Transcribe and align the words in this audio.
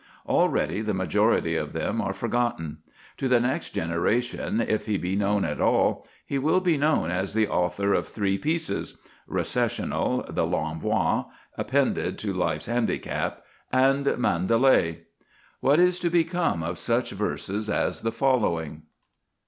Already 0.27 0.81
the 0.81 0.95
majority 0.95 1.55
of 1.55 1.73
them 1.73 2.01
are 2.01 2.11
forgotten. 2.11 2.79
To 3.17 3.27
the 3.27 3.39
next 3.39 3.69
generation, 3.69 4.59
if 4.59 4.87
he 4.87 4.97
be 4.97 5.15
known 5.15 5.45
at 5.45 5.61
all, 5.61 6.07
he 6.25 6.39
will 6.39 6.59
be 6.59 6.75
known 6.75 7.11
as 7.11 7.35
the 7.35 7.47
author 7.47 7.93
of 7.93 8.07
three 8.07 8.39
pieces 8.39 8.97
Recessional, 9.27 10.25
the 10.27 10.43
L'Envoi 10.47 11.25
appended 11.55 12.17
to 12.17 12.33
Life's 12.33 12.65
Handicap, 12.65 13.43
and 13.71 14.17
Mandalay. 14.17 15.01
What 15.59 15.79
is 15.79 15.99
to 15.99 16.09
become 16.09 16.63
of 16.63 16.79
such 16.79 17.11
verses 17.11 17.69
as 17.69 18.01
the 18.01 18.11
following? 18.11 18.81